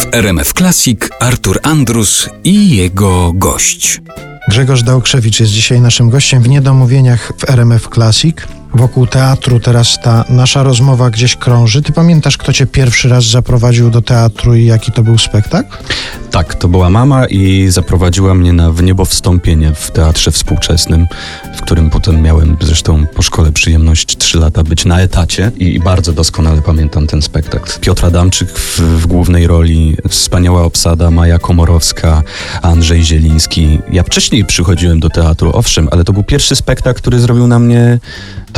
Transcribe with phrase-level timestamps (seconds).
[0.00, 4.00] W RMF Classic Artur Andrus i jego gość.
[4.48, 8.36] Grzegorz Dałkrzewicz jest dzisiaj naszym gościem w Niedomówieniach w RMF Classic.
[8.76, 11.82] Wokół teatru teraz ta nasza rozmowa gdzieś krąży.
[11.82, 15.76] Ty pamiętasz, kto cię pierwszy raz zaprowadził do teatru i jaki to był spektakl?
[16.30, 21.06] Tak, to była mama i zaprowadziła mnie na w niebo wstąpienie w teatrze współczesnym,
[21.56, 26.12] w którym potem miałem zresztą po szkole przyjemność trzy lata być na etacie i, bardzo
[26.12, 27.80] doskonale pamiętam ten spektakl.
[27.80, 32.22] Piotr Adamczyk w, w głównej roli, wspaniała obsada, Maja Komorowska,
[32.62, 33.78] Andrzej Zieliński.
[33.92, 37.98] Ja wcześniej przychodziłem do teatru, owszem, ale to był pierwszy spektakl, który zrobił na mnie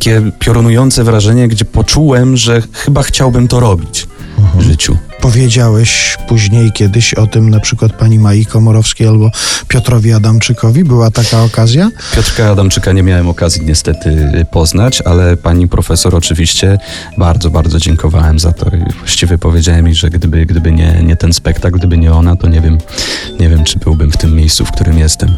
[0.00, 4.06] takie piorunujące wrażenie, gdzie poczułem, że chyba chciałbym to robić
[4.54, 4.96] w życiu.
[5.20, 9.30] Powiedziałeś później kiedyś o tym na przykład pani Mai Komorowskiej albo
[9.68, 10.84] Piotrowi Adamczykowi.
[10.84, 11.90] Była taka okazja?
[12.14, 16.78] Piotrka Adamczyka nie miałem okazji niestety poznać, ale pani profesor oczywiście
[17.18, 21.32] bardzo, bardzo dziękowałem za to i właściwie powiedziałem mi, że gdyby, gdyby nie, nie ten
[21.32, 22.78] spektakl, gdyby nie ona, to nie wiem,
[23.40, 25.29] nie wiem, czy byłbym w tym miejscu, w którym jestem.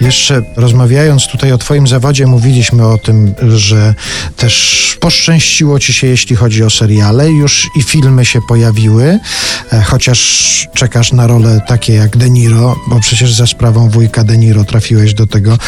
[0.00, 3.94] Jeszcze rozmawiając tutaj o Twoim zawodzie, mówiliśmy o tym, że
[4.36, 7.30] też poszczęściło Ci się, jeśli chodzi o seriale.
[7.30, 9.18] Już i filmy się pojawiły,
[9.72, 14.36] e, chociaż czekasz na role takie jak De Niro, bo przecież za sprawą wujka De
[14.36, 15.58] Niro trafiłeś do tego.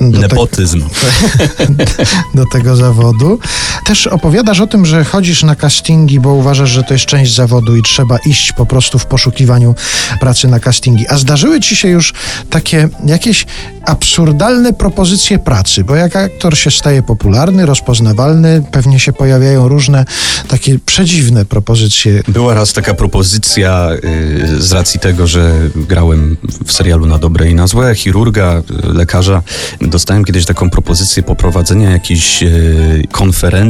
[0.00, 0.82] Do Nepotyzm.
[0.88, 2.06] Te,
[2.38, 3.38] do tego zawodu.
[3.84, 7.76] Też opowiadasz o tym, że chodzisz na castingi, bo uważasz, że to jest część zawodu
[7.76, 9.74] i trzeba iść po prostu w poszukiwaniu
[10.20, 11.08] pracy na castingi.
[11.08, 12.14] A zdarzyły Ci się już
[12.50, 13.46] takie jakieś
[13.84, 20.04] absurdalne propozycje pracy, bo jak aktor się staje popularny, rozpoznawalny, pewnie się pojawiają różne
[20.48, 22.22] takie przedziwne propozycje.
[22.28, 26.36] Była raz taka propozycja y, z racji tego, że grałem
[26.66, 29.42] w serialu Na dobre i na złe, chirurga, y, lekarza.
[29.80, 33.69] Dostałem kiedyś taką propozycję poprowadzenia jakiejś y, konferencji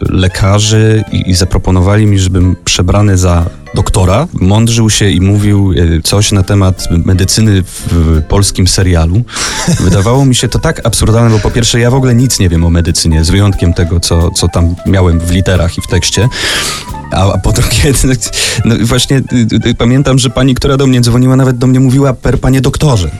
[0.00, 6.32] lekarzy i, i zaproponowali mi, żebym przebrany za doktora, mądrzył się i mówił e, coś
[6.32, 9.22] na temat medycyny w polskim serialu.
[9.80, 12.64] Wydawało mi się to tak absurdalne, bo po pierwsze ja w ogóle nic nie wiem
[12.64, 16.28] o medycynie, z wyjątkiem tego, co, co tam miałem w literach i w tekście.
[17.10, 17.92] A, a po drugie,
[18.64, 22.12] no właśnie y, y, pamiętam, że pani, która do mnie dzwoniła, nawet do mnie mówiła
[22.14, 23.10] per panie doktorze.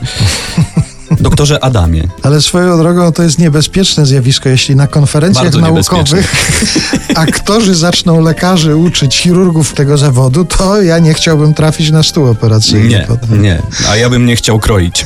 [1.19, 2.03] Doktorze Adamie.
[2.23, 6.35] Ale swoją drogą to jest niebezpieczne zjawisko, jeśli na konferencjach Bardzo naukowych
[7.15, 12.87] aktorzy zaczną lekarzy uczyć, chirurgów tego zawodu, to ja nie chciałbym trafić na stół operacyjny.
[12.87, 13.07] Nie,
[13.37, 13.61] nie.
[13.89, 15.05] A ja bym nie chciał kroić.